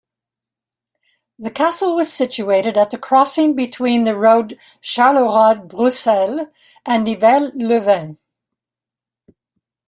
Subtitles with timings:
[1.37, 6.47] The castle was situated at the crossing between the road Charleroi-Bruxelles
[6.87, 8.17] and Nivelles-Leuven.